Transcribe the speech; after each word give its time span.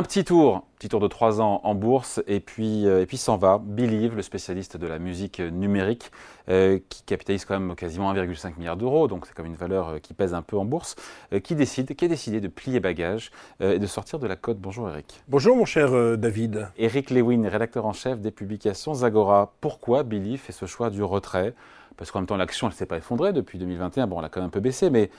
Un 0.00 0.02
petit 0.02 0.24
tour, 0.24 0.66
petit 0.78 0.88
tour 0.88 0.98
de 0.98 1.08
trois 1.08 1.42
ans 1.42 1.60
en 1.62 1.74
bourse, 1.74 2.22
et 2.26 2.40
puis, 2.40 2.86
euh, 2.86 3.02
et 3.02 3.06
puis 3.06 3.18
s'en 3.18 3.36
va. 3.36 3.58
Believe, 3.62 4.16
le 4.16 4.22
spécialiste 4.22 4.78
de 4.78 4.86
la 4.86 4.98
musique 4.98 5.40
numérique, 5.40 6.10
euh, 6.48 6.78
qui 6.88 7.02
capitalise 7.02 7.44
quand 7.44 7.60
même 7.60 7.76
quasiment 7.76 8.10
1,5 8.10 8.56
milliard 8.56 8.78
d'euros, 8.78 9.08
donc 9.08 9.26
c'est 9.26 9.34
comme 9.34 9.44
une 9.44 9.56
valeur 9.56 9.88
euh, 9.88 9.98
qui 9.98 10.14
pèse 10.14 10.32
un 10.32 10.40
peu 10.40 10.56
en 10.56 10.64
bourse, 10.64 10.96
qui 11.44 11.54
décide, 11.54 11.94
qui 11.94 12.06
a 12.06 12.08
décidé 12.08 12.40
de 12.40 12.48
plier 12.48 12.80
bagage 12.80 13.30
et 13.60 13.78
de 13.78 13.86
sortir 13.86 14.18
de 14.18 14.26
la 14.26 14.36
cote. 14.36 14.56
Bonjour 14.58 14.88
Eric. 14.88 15.22
Bonjour 15.28 15.54
mon 15.54 15.66
cher 15.66 16.16
David. 16.16 16.70
Eric 16.78 17.10
Lewin, 17.10 17.46
rédacteur 17.46 17.84
en 17.84 17.92
chef 17.92 18.20
des 18.20 18.30
publications 18.30 18.94
Zagora. 18.94 19.52
Pourquoi 19.60 20.02
Believe 20.02 20.40
fait 20.40 20.52
ce 20.52 20.64
choix 20.64 20.88
du 20.88 21.02
retrait? 21.02 21.52
Parce 21.98 22.10
qu'en 22.10 22.20
même 22.20 22.26
temps 22.26 22.38
l'action 22.38 22.68
elle 22.68 22.72
ne 22.72 22.78
s'est 22.78 22.86
pas 22.86 22.96
effondrée 22.96 23.34
depuis 23.34 23.58
2021, 23.58 24.06
bon 24.06 24.18
elle 24.18 24.24
a 24.24 24.28
quand 24.30 24.40
même 24.40 24.48
un 24.48 24.50
peu 24.50 24.60
baissé, 24.60 24.88
mais 24.88 25.10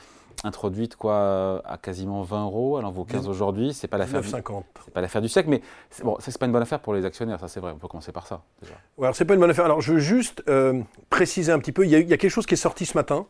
introduite 0.44 0.96
quoi 0.96 1.62
à 1.66 1.78
quasiment 1.78 2.22
20 2.24 2.46
euros, 2.46 2.80
elle 2.80 2.86
en 2.86 2.92
vaut 2.92 3.06
15 3.06 3.28
aujourd'hui. 3.28 3.74
C'est 3.74 3.88
pas 3.88 3.98
l'affaire. 3.98 4.22
Du, 4.22 4.28
c'est 4.30 4.94
pas 4.94 5.02
l'affaire 5.02 5.22
du 5.22 5.30
siècle, 5.30 5.50
mais 5.50 5.62
bon, 6.04 6.18
c'est 6.20 6.38
pas 6.38 6.46
une 6.46 6.52
bonne 6.52 6.62
affaire 6.62 6.80
pour 6.80 6.94
les 6.94 7.06
actionnaires, 7.06 7.40
ça 7.40 7.48
c'est 7.48 7.60
vrai. 7.60 7.72
On 7.74 7.78
peut 7.78 7.88
commencer 7.88 8.12
par 8.12 8.28
ça 8.28 8.42
déjà. 8.62 8.74
Ouais, 8.98 9.06
alors 9.06 9.16
c'est 9.16 9.26
pas 9.26 9.34
une 9.34 9.40
bonne 9.40 9.50
affaire. 9.50 9.66
Alors 9.66 9.82
je 9.82 9.94
veux 9.94 10.00
juste 10.00 10.44
euh, 10.48 10.82
préciser 11.10 11.52
un 11.52 11.60
petit 11.60 11.72
peu. 11.72 11.86
Il 11.86 11.92
y, 11.92 11.96
a, 11.96 12.00
il 12.00 12.10
y, 12.10 12.14
a, 12.14 12.18
quelque 12.18 12.32
chose 12.32 12.46
qui 12.46 12.56
est 12.56 12.58
sorti 12.58 12.86
ce 12.86 12.98
matin. 12.98 13.28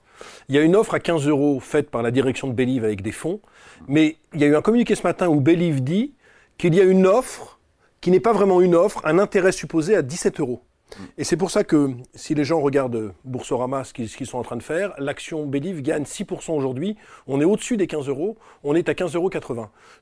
Il 0.50 0.56
y 0.56 0.58
a 0.58 0.62
une 0.62 0.76
offre 0.76 0.94
à 0.94 1.00
15 1.00 1.28
euros 1.28 1.60
faite 1.60 1.90
par 1.90 2.02
la 2.02 2.12
direction 2.12 2.48
de 2.48 2.54
Believe 2.54 2.84
avec 2.84 3.02
des 3.02 3.12
fonds, 3.12 3.42
mais 3.88 4.18
il 4.34 4.42
y 4.42 4.44
a 4.44 4.48
eu 4.48 4.56
un 4.56 4.62
communiqué 4.62 4.96
ce 4.96 5.04
matin 5.04 5.28
où 5.28 5.42
Believe 5.42 5.84
dit 5.84 6.14
qu'il 6.58 6.76
y 6.76 6.80
a 6.80 6.84
une 6.84 7.08
offre 7.08 7.60
qui 8.02 8.12
n'est 8.12 8.20
pas 8.20 8.34
vraiment 8.34 8.62
une 8.62 8.76
offre, 8.76 9.02
un 9.06 9.20
intérêt 9.20 9.52
supposé 9.52 9.96
à 9.96 10.02
17 10.02 10.40
euros. 10.40 10.64
Et 11.18 11.24
c'est 11.24 11.38
pour 11.38 11.52
ça 11.52 11.64
que 11.64 11.92
si 12.16 12.36
les 12.36 12.44
gens 12.44 12.60
regardent 12.60 13.14
Boursorama, 13.24 13.84
ce 13.84 13.94
qu'ils 13.94 14.10
sont 14.28 14.38
en 14.38 14.44
train 14.44 14.58
de 14.58 14.64
faire, 14.64 14.94
l'action 14.98 15.46
Believe 15.46 15.82
gagne 15.82 16.04
6% 16.04 16.52
aujourd'hui. 16.52 16.98
On 17.28 17.40
est 17.42 17.46
au-dessus 17.46 17.78
des 17.78 17.88
15 17.88 18.10
euros. 18.10 18.38
On 18.64 18.76
est 18.76 18.90
à 18.90 18.94
15,80 18.94 19.16
euros. 19.16 19.30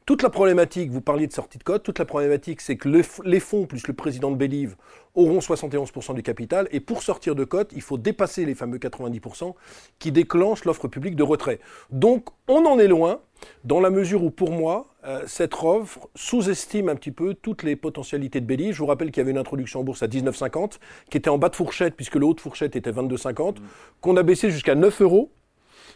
Toute 0.06 0.24
la 0.24 0.30
problématique, 0.30 0.90
vous 0.90 1.02
parliez 1.02 1.28
de 1.28 1.34
sortie 1.34 1.58
de 1.58 1.64
code, 1.64 1.84
toute 1.84 2.00
la 2.00 2.06
problématique, 2.06 2.62
c'est 2.62 2.78
que 2.78 2.90
les 3.24 3.40
fonds 3.40 3.66
plus 3.66 3.88
le 3.88 3.94
président 3.94 4.32
de 4.32 4.36
Believe 4.36 4.76
auront 5.16 5.40
71% 5.40 6.14
du 6.16 6.24
capital. 6.24 6.68
Et 6.72 6.80
pour 6.80 7.04
sortir 7.04 7.36
de 7.36 7.44
cote, 7.44 7.72
il 7.76 7.82
faut 7.82 7.98
dépasser 7.98 8.46
les 8.46 8.56
fameux 8.56 8.78
90% 8.78 9.54
qui 10.00 10.12
déclenchent 10.12 10.66
l'offre 10.66 10.88
publique 10.88 11.16
de 11.16 11.24
retrait. 11.24 11.60
Donc, 11.92 12.30
on 12.48 12.66
en 12.66 12.80
est 12.80 12.88
loin, 12.88 13.22
dans 13.64 13.80
la 13.80 13.90
mesure 13.90 14.24
où, 14.24 14.32
pour 14.32 14.52
moi, 14.52 14.88
euh, 15.10 15.24
cette 15.26 15.56
offre 15.64 16.08
sous-estime 16.14 16.88
un 16.88 16.96
petit 16.96 17.12
peu 17.12 17.34
toutes 17.34 17.64
les 17.64 17.76
potentialités 17.76 18.42
de 18.42 18.46
Belly. 18.46 18.74
Je 18.74 18.78
vous 18.78 18.86
rappelle 18.86 19.10
qu'il 19.10 19.18
y 19.18 19.22
avait 19.22 19.32
une 19.32 19.40
introduction 19.40 19.80
en 19.80 19.84
bourse 19.84 20.04
à 20.04 20.08
19,50, 20.08 20.78
qui 21.10 21.18
était 21.18 21.32
en 21.32 21.40
bas 21.40 21.50
de 21.50 21.56
fourchette, 21.56 21.96
puisque 21.96 22.16
le 22.16 22.28
haut 22.28 22.36
de 22.36 22.40
fourchette 22.40 22.76
était 22.76 22.92
22,50, 22.92 23.56
qu'on 24.02 24.16
a 24.18 24.24
baissé 24.24 24.52
jusqu'à 24.52 24.76
9 24.76 25.02
euros 25.02 25.32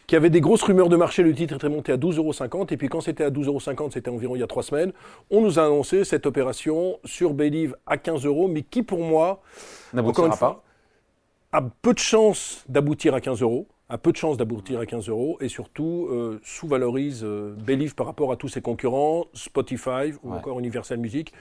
qui 0.08 0.16
avait 0.16 0.30
des 0.30 0.42
grosses 0.42 0.64
rumeurs 0.64 0.90
de 0.90 0.98
marché, 0.98 1.24
le 1.24 1.34
titre 1.34 1.56
était 1.56 1.70
monté 1.70 1.92
à 1.92 1.98
12,50 1.98 2.18
euros, 2.18 2.66
et 2.70 2.78
puis 2.78 2.90
quand 2.90 3.02
c'était 3.02 3.24
à 3.24 3.30
12,50 3.30 3.46
euros, 3.48 3.90
c'était 3.92 4.10
environ 4.10 4.36
il 4.36 4.40
y 4.40 4.44
a 4.44 4.48
trois 4.48 4.64
semaines, 4.64 4.92
on 5.30 5.42
nous 5.42 5.60
a 5.60 5.64
annoncé 5.64 6.04
cette 6.04 6.26
opération 6.26 7.00
sur 7.06 7.34
Believe 7.34 7.78
à 7.86 7.98
15 7.98 8.26
euros, 8.26 8.50
mais 8.50 8.64
qui 8.64 8.84
pour 8.84 9.00
moi, 9.00 9.42
n'aboutira 9.94 10.36
pas, 10.36 10.64
a 11.54 11.62
peu 11.62 11.94
de 11.94 12.00
chances 12.00 12.66
d'aboutir 12.68 13.14
à 13.14 13.22
15 13.22 13.42
euros 13.44 13.68
a 13.94 13.98
peu 14.00 14.12
de 14.12 14.18
chances 14.18 14.38
d'aboutir 14.38 14.80
à 14.80 14.88
15 14.88 15.08
euros 15.08 15.38
et 15.40 15.48
surtout 15.48 16.08
euh, 16.10 16.42
sous-valorise 16.44 17.22
euh, 17.24 17.54
Believe 17.56 17.94
par 17.94 18.08
rapport 18.08 18.32
à 18.32 18.38
tous 18.38 18.50
ses 18.50 18.60
concurrents, 18.60 19.28
Spotify 19.34 20.14
ou 20.24 20.34
encore 20.34 20.60
Universal 20.60 20.98
Music. 20.98 21.32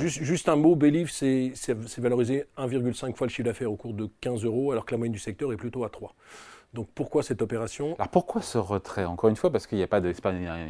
juste, 0.00 0.20
juste, 0.20 0.48
un 0.48 0.56
mot, 0.56 0.74
Believe, 0.74 1.10
c'est 1.10 1.52
valorisé 1.98 2.46
1,5 2.58 3.14
fois 3.14 3.28
le 3.28 3.30
chiffre 3.30 3.46
d'affaires 3.46 3.70
au 3.70 3.76
cours 3.76 3.94
de 3.94 4.08
15 4.20 4.44
euros 4.44 4.72
alors 4.72 4.84
que 4.84 4.90
la 4.90 4.98
moyenne 4.98 5.12
du 5.12 5.20
secteur 5.20 5.52
est 5.52 5.56
plutôt 5.56 5.84
à 5.84 5.90
3. 5.90 6.12
Donc 6.72 6.88
pourquoi 6.94 7.22
cette 7.22 7.42
opération? 7.42 7.94
Alors 7.98 8.08
pourquoi 8.08 8.40
ce 8.40 8.56
retrait? 8.56 9.04
Encore 9.04 9.28
une 9.28 9.36
fois, 9.36 9.50
parce 9.50 9.66
qu'il 9.66 9.76
n'y 9.76 9.84
a 9.84 9.88
pas 9.88 10.00
de, 10.00 10.14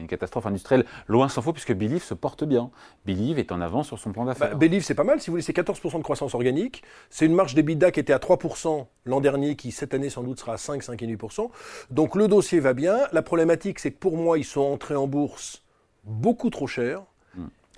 une 0.01 0.09
catastrophe 0.09 0.47
industrielle, 0.47 0.85
loin 1.07 1.29
s'en 1.29 1.43
faut, 1.43 1.53
puisque 1.53 1.73
Believe 1.73 2.03
se 2.03 2.15
porte 2.15 2.43
bien. 2.43 2.71
Believe 3.07 3.39
est 3.39 3.53
en 3.53 3.61
avance 3.61 3.87
sur 3.87 3.99
son 4.01 4.13
plan 4.13 4.25
d'affaires. 4.25 4.51
Bah, 4.51 4.57
Believe, 4.57 4.83
c'est 4.83 4.97
pas 4.97 5.05
mal, 5.05 5.21
si 5.21 5.29
vous 5.29 5.35
voulez, 5.35 5.43
c'est 5.43 5.57
14% 5.57 5.99
de 5.99 6.03
croissance 6.03 6.35
organique. 6.35 6.83
C'est 7.09 7.27
une 7.27 7.35
marge 7.35 7.55
d'EBITDA 7.55 7.93
qui 7.93 8.01
était 8.01 8.13
à 8.13 8.19
3% 8.19 8.87
l'an 9.05 9.21
dernier, 9.21 9.55
qui 9.55 9.71
cette 9.71 9.95
année 9.95 10.11
sans 10.11 10.25
doute 10.25 10.41
sera 10.41 10.55
à 10.55 10.59
5, 10.59 10.83
5,5%. 10.83 11.51
Donc 11.91 12.17
le 12.17 12.27
dossier 12.27 12.59
va 12.59 12.75
bien. 12.75 12.99
La 13.13 13.23
problématique, 13.23 13.79
c'est 13.79 13.93
que 13.93 13.99
pour 13.99 14.17
moi, 14.17 14.39
ils 14.39 14.45
sont 14.45 14.61
entrés 14.61 14.97
en 14.97 15.07
bourse 15.07 15.63
beaucoup 16.05 16.51
trop 16.51 16.67
cher. 16.67 17.03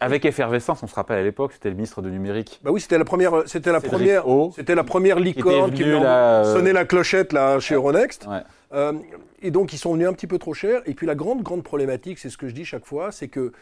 Avec 0.00 0.24
effervescence, 0.24 0.82
on 0.82 0.86
se 0.86 0.94
rappelle 0.94 1.18
à 1.18 1.22
l'époque, 1.22 1.52
c'était 1.52 1.68
le 1.68 1.76
ministre 1.76 2.02
du 2.02 2.10
numérique. 2.10 2.60
Bah 2.64 2.72
oui, 2.72 2.80
c'était 2.80 2.98
la 2.98 3.04
première, 3.04 3.44
c'était 3.46 3.70
la 3.70 3.80
première, 3.80 4.24
c'était 4.54 4.74
la 4.74 4.82
première 4.82 5.20
licorne 5.20 5.72
qui, 5.72 5.84
a 5.84 5.86
euh, 5.86 6.54
sonné 6.54 6.72
la 6.72 6.84
clochette 6.84 7.32
là 7.32 7.60
chez 7.60 7.74
Euronext. 7.74 8.26
Euh, 8.72 8.92
et 9.40 9.52
donc 9.52 9.72
ils 9.72 9.78
sont 9.78 9.92
venus 9.94 10.08
un 10.08 10.12
petit 10.12 10.26
peu 10.26 10.38
trop 10.38 10.52
cher. 10.52 10.82
Et 10.86 10.94
puis 10.94 11.06
la 11.06 11.14
grande 11.14 11.42
grande 11.42 11.62
problématique, 11.62 12.18
c'est 12.18 12.28
ce 12.28 12.36
que 12.36 12.48
je 12.48 12.54
dis 12.54 12.64
chaque 12.64 12.84
fois, 12.84 13.12
c'est 13.12 13.28
que 13.28 13.52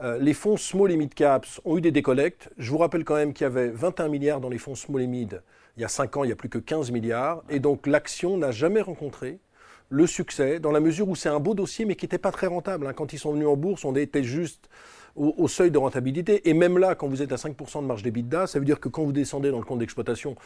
euh, 0.00 0.16
les 0.18 0.32
fonds 0.32 0.56
small 0.56 0.92
et 0.92 0.96
mid 0.96 1.12
caps 1.12 1.60
ont 1.64 1.76
eu 1.76 1.80
des 1.80 1.90
décollectes. 1.90 2.50
Je 2.56 2.70
vous 2.70 2.78
rappelle 2.78 3.04
quand 3.04 3.16
même 3.16 3.32
qu'il 3.32 3.44
y 3.44 3.46
avait 3.46 3.68
21 3.68 4.08
milliards 4.08 4.40
dans 4.40 4.48
les 4.48 4.58
fonds 4.58 4.76
small 4.76 5.02
et 5.02 5.06
mid. 5.08 5.42
Il 5.76 5.82
y 5.82 5.84
a 5.84 5.88
5 5.88 6.16
ans, 6.18 6.24
il 6.24 6.30
y 6.30 6.32
a 6.32 6.36
plus 6.36 6.48
que 6.48 6.58
15 6.58 6.92
milliards. 6.92 7.42
Et 7.50 7.58
donc 7.58 7.88
l'action 7.88 8.36
n'a 8.36 8.52
jamais 8.52 8.80
rencontré 8.80 9.40
le 9.88 10.06
succès 10.06 10.60
dans 10.60 10.70
la 10.70 10.78
mesure 10.78 11.08
où 11.08 11.16
c'est 11.16 11.28
un 11.28 11.40
beau 11.40 11.54
dossier 11.54 11.84
mais 11.84 11.96
qui 11.96 12.04
n'était 12.04 12.18
pas 12.18 12.30
très 12.30 12.46
rentable. 12.46 12.86
Hein. 12.86 12.92
Quand 12.92 13.12
ils 13.12 13.18
sont 13.18 13.32
venus 13.32 13.48
en 13.48 13.56
bourse, 13.56 13.84
on 13.84 13.96
était 13.96 14.22
juste 14.22 14.68
au, 15.16 15.48
seuil 15.48 15.70
de 15.70 15.78
rentabilité. 15.78 16.48
Et 16.48 16.54
même 16.54 16.78
là, 16.78 16.94
quand 16.94 17.08
vous 17.08 17.22
êtes 17.22 17.32
à 17.32 17.36
5% 17.36 17.82
de 17.82 17.86
marge 17.86 18.02
d'EBITDA, 18.02 18.46
ça 18.46 18.58
veut 18.58 18.64
dire 18.64 18.80
que 18.80 18.88
quand 18.88 19.04
vous 19.04 19.12
descendez 19.12 19.50
dans 19.50 19.58
le 19.58 19.64
compte 19.64 19.78
d'exploitation, 19.78 20.36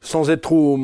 sans 0.00 0.30
être 0.30 0.42
trop, 0.42 0.78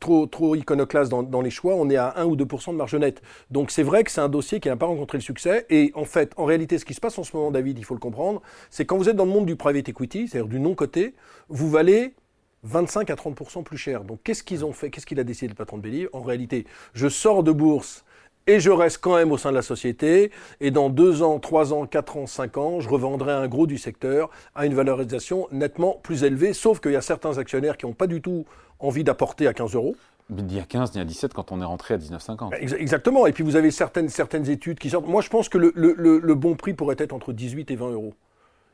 trop, 0.00 0.26
trop 0.26 0.54
iconoclaste 0.54 1.10
dans, 1.10 1.40
les 1.40 1.50
choix, 1.50 1.74
on 1.74 1.88
est 1.90 1.96
à 1.96 2.14
1 2.16 2.24
ou 2.24 2.36
2% 2.36 2.72
de 2.72 2.76
marge 2.76 2.94
nette. 2.94 3.22
Donc 3.50 3.70
c'est 3.70 3.82
vrai 3.82 4.04
que 4.04 4.10
c'est 4.10 4.20
un 4.20 4.28
dossier 4.28 4.60
qui 4.60 4.68
n'a 4.68 4.76
pas 4.76 4.86
rencontré 4.86 5.18
le 5.18 5.22
succès. 5.22 5.66
Et 5.70 5.92
en 5.94 6.04
fait, 6.04 6.32
en 6.36 6.44
réalité, 6.44 6.78
ce 6.78 6.84
qui 6.84 6.94
se 6.94 7.00
passe 7.00 7.18
en 7.18 7.24
ce 7.24 7.36
moment, 7.36 7.50
David, 7.50 7.78
il 7.78 7.84
faut 7.84 7.94
le 7.94 8.00
comprendre, 8.00 8.42
c'est 8.70 8.84
quand 8.84 8.96
vous 8.96 9.08
êtes 9.08 9.16
dans 9.16 9.26
le 9.26 9.30
monde 9.30 9.46
du 9.46 9.56
private 9.56 9.88
equity, 9.88 10.28
c'est-à-dire 10.28 10.48
du 10.48 10.60
non-coté, 10.60 11.14
vous 11.48 11.70
valez 11.70 12.14
25 12.62 13.10
à 13.10 13.14
30% 13.14 13.62
plus 13.62 13.76
cher. 13.76 14.04
Donc 14.04 14.20
qu'est-ce 14.24 14.42
qu'ils 14.42 14.64
ont 14.64 14.72
fait? 14.72 14.90
Qu'est-ce 14.90 15.06
qu'il 15.06 15.20
a 15.20 15.24
décidé 15.24 15.48
le 15.48 15.54
patron 15.54 15.76
de 15.78 15.82
Believe 15.82 16.08
En 16.12 16.22
réalité, 16.22 16.66
je 16.94 17.08
sors 17.08 17.42
de 17.42 17.52
bourse 17.52 18.04
et 18.46 18.60
je 18.60 18.70
reste 18.70 18.98
quand 18.98 19.16
même 19.16 19.32
au 19.32 19.38
sein 19.38 19.50
de 19.50 19.56
la 19.56 19.62
société. 19.62 20.30
Et 20.60 20.70
dans 20.70 20.88
deux 20.88 21.22
ans, 21.22 21.38
trois 21.38 21.72
ans, 21.72 21.86
quatre 21.86 22.16
ans, 22.16 22.26
cinq 22.26 22.56
ans, 22.56 22.80
je 22.80 22.88
revendrai 22.88 23.32
un 23.32 23.48
gros 23.48 23.66
du 23.66 23.78
secteur 23.78 24.30
à 24.54 24.66
une 24.66 24.74
valorisation 24.74 25.48
nettement 25.52 25.98
plus 26.02 26.24
élevée. 26.24 26.52
Sauf 26.52 26.80
qu'il 26.80 26.92
y 26.92 26.96
a 26.96 27.02
certains 27.02 27.38
actionnaires 27.38 27.76
qui 27.76 27.86
n'ont 27.86 27.92
pas 27.92 28.06
du 28.06 28.20
tout 28.20 28.44
envie 28.78 29.04
d'apporter 29.04 29.46
à 29.46 29.54
15 29.54 29.74
euros. 29.74 29.96
Ni 30.28 30.58
à 30.58 30.64
15 30.64 30.94
ni 30.94 31.00
à 31.00 31.04
17 31.04 31.34
quand 31.34 31.52
on 31.52 31.60
est 31.60 31.64
rentré 31.64 31.94
à 31.94 31.98
19,50. 31.98 32.76
Exactement. 32.76 33.26
Et 33.26 33.32
puis 33.32 33.44
vous 33.44 33.56
avez 33.56 33.70
certaines, 33.70 34.08
certaines 34.08 34.50
études 34.50 34.78
qui 34.78 34.90
sortent. 34.90 35.06
Moi, 35.06 35.22
je 35.22 35.28
pense 35.28 35.48
que 35.48 35.58
le, 35.58 35.72
le, 35.76 35.94
le 36.18 36.34
bon 36.34 36.56
prix 36.56 36.74
pourrait 36.74 36.96
être 36.98 37.12
entre 37.12 37.32
18 37.32 37.70
et 37.70 37.76
20 37.76 37.90
euros 37.90 38.14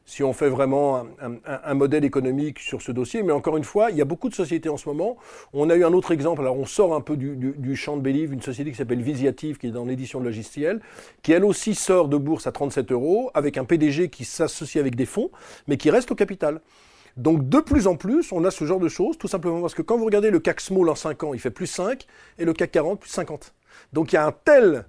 si 0.04 0.22
on 0.22 0.32
fait 0.32 0.48
vraiment 0.48 1.06
un, 1.46 1.74
modèle 1.74 2.04
économique 2.04 2.58
sur 2.58 2.82
ce 2.82 2.92
dossier. 2.92 3.22
Mais 3.22 3.32
encore 3.32 3.56
une 3.56 3.64
fois, 3.64 3.90
il 3.90 3.96
y 3.96 4.02
a 4.02 4.04
beaucoup 4.04 4.28
de 4.28 4.34
sociétés 4.34 4.68
en 4.68 4.76
ce 4.76 4.88
moment. 4.88 5.16
On 5.52 5.70
a 5.70 5.76
eu 5.76 5.84
un 5.84 5.92
autre 5.92 6.12
exemple, 6.12 6.40
alors 6.40 6.58
on 6.58 6.66
sort 6.66 6.94
un 6.94 7.00
peu 7.00 7.16
du, 7.16 7.76
champ 7.76 7.96
de 7.96 8.02
Believe, 8.02 8.32
une 8.32 8.42
société 8.42 8.70
qui 8.70 8.76
s'appelle 8.76 9.02
Visiative, 9.02 9.58
qui 9.58 9.68
est 9.68 9.70
dans 9.70 9.84
l'édition 9.84 10.20
de 10.20 10.24
logiciel, 10.24 10.80
qui 11.22 11.32
elle 11.32 11.44
aussi 11.44 11.74
sort 11.74 12.08
de 12.08 12.16
bourse 12.16 12.46
à 12.46 12.52
37 12.52 12.92
euros, 12.92 13.30
avec 13.34 13.58
un 13.58 13.64
PDG 13.64 14.08
qui 14.08 14.24
s'associe 14.24 14.80
avec 14.80 14.96
des 14.96 15.06
fonds, 15.06 15.30
mais 15.66 15.76
qui 15.76 15.90
reste 15.90 16.10
au 16.10 16.14
capital. 16.14 16.60
Donc 17.16 17.48
de 17.48 17.60
plus 17.60 17.86
en 17.86 17.96
plus, 17.96 18.32
on 18.32 18.44
a 18.44 18.50
ce 18.50 18.64
genre 18.64 18.80
de 18.80 18.88
choses, 18.88 19.18
tout 19.18 19.28
simplement 19.28 19.60
parce 19.60 19.74
que 19.74 19.82
quand 19.82 19.98
vous 19.98 20.06
regardez 20.06 20.30
le 20.30 20.40
CAC 20.40 20.60
Small 20.60 20.88
en 20.88 20.94
5 20.94 21.24
ans, 21.24 21.34
il 21.34 21.40
fait 21.40 21.50
plus 21.50 21.66
5, 21.66 22.06
et 22.38 22.44
le 22.44 22.52
CAC 22.52 22.72
40 22.72 23.00
plus 23.00 23.10
50. 23.10 23.54
Donc 23.92 24.12
il 24.12 24.16
y 24.16 24.18
a 24.18 24.26
un 24.26 24.32
tel 24.32 24.86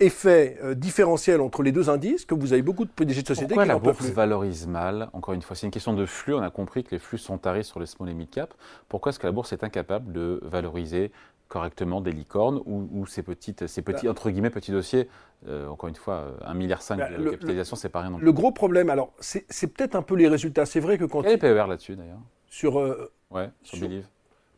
effet 0.00 0.58
euh, 0.62 0.74
différentiel 0.74 1.40
entre 1.40 1.62
les 1.62 1.72
deux 1.72 1.90
indices 1.90 2.24
que 2.24 2.34
vous 2.34 2.52
avez 2.52 2.62
beaucoup 2.62 2.84
de 2.84 2.90
PDG 2.90 3.22
de 3.22 3.26
sociétés 3.26 3.54
Pourquoi 3.54 3.66
la 3.66 3.78
bourse 3.78 4.10
valorise 4.10 4.66
mal 4.66 5.08
Encore 5.12 5.34
une 5.34 5.42
fois, 5.42 5.56
c'est 5.56 5.66
une 5.66 5.72
question 5.72 5.94
de 5.94 6.06
flux. 6.06 6.34
On 6.34 6.42
a 6.42 6.50
compris 6.50 6.84
que 6.84 6.90
les 6.92 6.98
flux 6.98 7.18
sont 7.18 7.38
tarés 7.38 7.62
sur 7.62 7.80
les 7.80 7.86
small 7.86 8.08
et 8.08 8.14
mid 8.14 8.30
cap. 8.30 8.54
Pourquoi 8.88 9.10
est-ce 9.10 9.18
que 9.18 9.26
la 9.26 9.32
bourse 9.32 9.52
est 9.52 9.64
incapable 9.64 10.12
de 10.12 10.40
valoriser 10.44 11.12
correctement 11.48 12.02
des 12.02 12.12
licornes 12.12 12.60
ou, 12.66 13.06
ces, 13.06 13.22
petites, 13.22 13.66
ces 13.66 13.80
petits, 13.80 14.04
bah. 14.04 14.12
entre 14.12 14.30
guillemets, 14.30 14.50
petits 14.50 14.72
dossiers? 14.72 15.08
Euh, 15.48 15.68
Encore 15.68 15.88
une 15.88 15.94
fois, 15.94 16.36
1,5 16.46 16.54
milliard 16.54 16.82
bah, 16.90 17.08
de 17.18 17.30
capitalisation, 17.30 17.76
c'est 17.76 17.88
pas 17.88 18.00
rien 18.00 18.10
non 18.10 18.18
plus. 18.18 18.24
Le 18.24 18.32
gros 18.32 18.52
problème, 18.52 18.90
alors, 18.90 19.12
c'est 19.20 19.66
peut-être 19.66 19.94
un 19.94 20.02
peu 20.02 20.14
les 20.14 20.28
résultats. 20.28 20.66
C'est 20.66 20.80
vrai 20.80 20.98
que 20.98 21.04
quand. 21.04 21.22
Quel 21.22 21.32
est 21.32 21.38
PER 21.38 21.64
là-dessus 21.68 21.96
d'ailleurs 21.96 22.20
Sur. 22.46 22.78
Euh, 22.78 23.10
ouais, 23.30 23.50
sur, 23.62 23.78
sur 23.78 23.88
Believe 23.88 24.06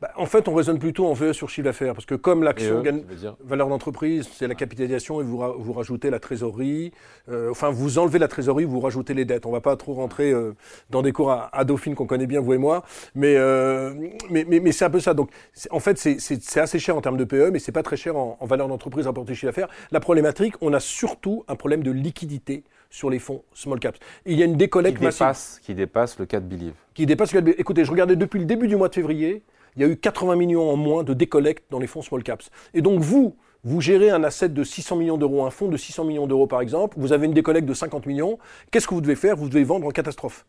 bah, 0.00 0.10
en 0.16 0.24
fait, 0.24 0.48
on 0.48 0.54
raisonne 0.54 0.78
plutôt 0.78 1.06
en 1.06 1.12
VE 1.12 1.32
sur 1.32 1.50
chiffre 1.50 1.66
d'affaires, 1.66 1.92
parce 1.92 2.06
que 2.06 2.14
comme 2.14 2.42
l'action 2.42 2.80
gagne 2.80 3.02
valeur 3.44 3.68
d'entreprise, 3.68 4.26
c'est 4.32 4.48
la 4.48 4.54
capitalisation 4.54 5.20
et 5.20 5.24
vous, 5.24 5.42
vous 5.58 5.72
rajoutez 5.74 6.08
la 6.08 6.18
trésorerie. 6.18 6.92
Euh, 7.28 7.50
enfin, 7.50 7.68
vous 7.68 7.98
enlevez 7.98 8.18
la 8.18 8.28
trésorerie, 8.28 8.64
vous 8.64 8.80
rajoutez 8.80 9.12
les 9.12 9.26
dettes. 9.26 9.44
On 9.44 9.50
ne 9.50 9.56
va 9.56 9.60
pas 9.60 9.76
trop 9.76 9.92
rentrer 9.92 10.30
euh, 10.30 10.54
dans 10.88 11.02
des 11.02 11.12
cours 11.12 11.30
à, 11.30 11.64
Dauphine 11.64 11.94
qu'on 11.94 12.06
connaît 12.06 12.26
bien, 12.26 12.40
vous 12.40 12.54
et 12.54 12.58
moi, 12.58 12.82
mais, 13.14 13.34
euh, 13.36 13.92
mais, 14.30 14.46
mais, 14.48 14.72
c'est 14.72 14.86
un 14.86 14.90
peu 14.90 15.00
ça. 15.00 15.12
Donc, 15.12 15.30
en 15.70 15.80
fait, 15.80 15.98
c'est 15.98 16.58
assez 16.58 16.78
cher 16.78 16.96
en 16.96 17.02
termes 17.02 17.18
de 17.18 17.24
PE, 17.24 17.50
mais 17.52 17.58
c'est 17.58 17.72
pas 17.72 17.82
très 17.82 17.98
cher 17.98 18.16
en, 18.16 18.38
valeur 18.40 18.68
d'entreprise 18.68 19.06
rapportée 19.06 19.34
chiffre 19.34 19.46
d'affaires. 19.46 19.68
La 19.90 20.00
problématique, 20.00 20.54
on 20.62 20.72
a 20.72 20.80
surtout 20.80 21.44
un 21.46 21.56
problème 21.56 21.82
de 21.82 21.90
liquidité 21.90 22.64
sur 22.88 23.10
les 23.10 23.18
fonds 23.18 23.42
small 23.52 23.78
caps. 23.78 23.98
Il 24.24 24.38
y 24.38 24.42
a 24.42 24.46
une 24.46 24.56
décollecte 24.56 24.98
qui 24.98 25.04
dépasse, 25.04 25.60
Qui 25.62 25.74
dépasse 25.74 26.18
le 26.18 26.24
cas 26.24 26.40
de 26.40 26.46
Believe. 26.46 26.72
Qui 26.94 27.04
dépasse 27.04 27.34
le 27.34 27.40
cas 27.40 27.46
de 27.46 27.54
Écoutez, 27.58 27.84
je 27.84 27.90
regardais 27.90 28.16
depuis 28.16 28.40
le 28.40 28.46
début 28.46 28.66
du 28.66 28.76
mois 28.76 28.88
de 28.88 28.94
février, 28.94 29.42
il 29.76 29.82
y 29.82 29.84
a 29.84 29.88
eu 29.88 29.96
80 29.96 30.36
millions 30.36 30.70
en 30.70 30.76
moins 30.76 31.04
de 31.04 31.14
décollecte 31.14 31.64
dans 31.70 31.78
les 31.78 31.86
fonds 31.86 32.02
small 32.02 32.22
caps. 32.22 32.50
Et 32.74 32.82
donc 32.82 33.00
vous, 33.00 33.36
Vous 33.62 33.82
gérez 33.82 34.08
un 34.08 34.24
asset 34.24 34.48
de 34.48 34.64
600 34.64 34.96
millions 34.96 35.18
d'euros, 35.18 35.44
un 35.44 35.50
fonds 35.50 35.68
de 35.68 35.76
600 35.76 36.04
millions 36.04 36.26
d'euros 36.26 36.46
par 36.46 36.62
exemple, 36.62 36.96
vous 36.98 37.12
avez 37.12 37.26
une 37.26 37.34
décollecte 37.34 37.68
de 37.68 37.74
50 37.74 38.06
millions, 38.06 38.38
qu'est-ce 38.70 38.88
que 38.88 38.94
vous 38.94 39.02
devez 39.02 39.16
faire? 39.16 39.36
Vous 39.36 39.48
devez 39.50 39.64
vendre 39.64 39.86
en 39.86 39.90
catastrophe. 39.90 40.46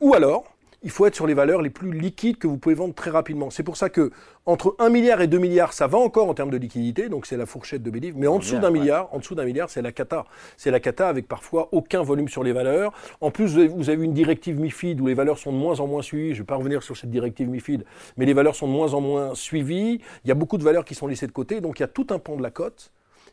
Ou 0.00 0.14
alors, 0.14 0.44
il 0.82 0.90
faut 0.90 1.06
être 1.06 1.14
sur 1.14 1.26
les 1.26 1.34
valeurs 1.34 1.62
les 1.62 1.70
plus 1.70 1.92
liquides 1.92 2.38
que 2.38 2.46
vous 2.46 2.58
pouvez 2.58 2.74
vendre 2.74 2.94
très 2.94 3.10
rapidement. 3.10 3.50
C'est 3.50 3.62
pour 3.62 3.76
ça 3.76 3.88
que 3.88 4.10
entre 4.46 4.74
1 4.78 4.88
milliard 4.88 5.20
et 5.20 5.28
2 5.28 5.38
milliards, 5.38 5.72
ça 5.72 5.86
va 5.86 5.98
encore 5.98 6.28
en 6.28 6.34
termes 6.34 6.50
de 6.50 6.56
liquidité, 6.56 7.08
donc 7.08 7.26
c'est 7.26 7.36
la 7.36 7.46
fourchette 7.46 7.82
de 7.82 7.90
Béliv, 7.90 8.14
mais 8.16 8.26
en 8.26 8.38
dessous 8.38 8.58
d'un 8.58 8.70
milliard, 8.70 9.08
en 9.12 9.18
dessous 9.18 9.34
d'un 9.34 9.44
milliard, 9.44 9.70
c'est 9.70 9.82
la 9.82 9.92
cata. 9.92 10.24
C'est 10.56 10.70
la 10.70 10.80
cata 10.80 11.08
avec 11.08 11.28
parfois 11.28 11.68
aucun 11.72 12.02
volume 12.02 12.28
sur 12.28 12.42
les 12.42 12.52
valeurs. 12.52 12.92
En 13.20 13.30
plus, 13.30 13.56
vous 13.58 13.90
avez 13.90 14.04
une 14.04 14.12
directive 14.12 14.58
MIFID 14.58 15.00
où 15.00 15.06
les 15.06 15.14
valeurs 15.14 15.38
sont 15.38 15.52
de 15.52 15.58
moins 15.58 15.78
en 15.80 15.86
moins 15.86 16.02
suivies. 16.02 16.30
Je 16.30 16.34
ne 16.34 16.38
vais 16.38 16.46
pas 16.46 16.56
revenir 16.56 16.82
sur 16.82 16.96
cette 16.96 17.10
directive 17.10 17.48
MIFID, 17.48 17.84
mais 18.16 18.26
les 18.26 18.34
valeurs 18.34 18.56
sont 18.56 18.66
de 18.66 18.72
moins 18.72 18.94
en 18.94 19.00
moins 19.00 19.34
suivies. 19.34 20.00
Il 20.24 20.28
y 20.28 20.32
a 20.32 20.34
beaucoup 20.34 20.58
de 20.58 20.64
valeurs 20.64 20.84
qui 20.84 20.94
sont 20.94 21.06
laissées 21.06 21.26
de 21.26 21.32
côté, 21.32 21.60
donc 21.60 21.78
il 21.78 21.82
y 21.82 21.84
a 21.84 21.88
tout 21.88 22.06
un 22.10 22.18
pan 22.18 22.36
de 22.36 22.42
la 22.42 22.50
cote 22.50 22.90